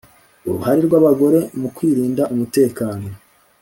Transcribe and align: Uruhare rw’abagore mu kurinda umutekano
Uruhare 0.47 0.79
rw’abagore 0.87 1.39
mu 1.59 1.69
kurinda 1.75 2.23
umutekano 2.33 3.07